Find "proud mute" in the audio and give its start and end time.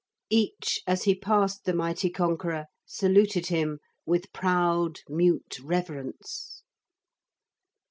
4.33-5.59